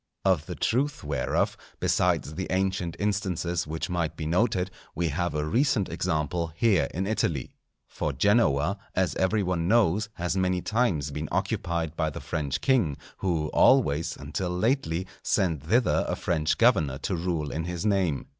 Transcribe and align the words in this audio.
Of 0.25 0.47
the 0.47 0.55
truth 0.55 1.03
whereof, 1.03 1.55
besides 1.79 2.33
the 2.33 2.47
ancient 2.49 2.95
instances 2.97 3.67
which 3.67 3.87
might 3.87 4.17
be 4.17 4.25
noted, 4.25 4.71
we 4.95 5.09
have 5.09 5.35
a 5.35 5.45
recent 5.45 5.89
example 5.89 6.51
here 6.55 6.87
in 6.91 7.05
Italy. 7.05 7.53
For 7.87 8.11
Genoa, 8.11 8.79
as 8.95 9.13
every 9.17 9.43
one 9.43 9.67
knows, 9.67 10.09
has 10.15 10.35
many 10.35 10.63
times 10.63 11.11
been 11.11 11.29
occupied 11.31 11.95
by 11.95 12.09
the 12.09 12.19
French 12.19 12.61
king, 12.61 12.97
who 13.17 13.49
always, 13.49 14.17
until 14.17 14.49
lately, 14.49 15.05
sent 15.21 15.61
thither 15.67 16.03
a 16.07 16.15
French 16.15 16.57
governor 16.57 16.97
to 16.97 17.15
rule 17.15 17.51
in 17.51 17.65
his 17.65 17.85
name. 17.85 18.25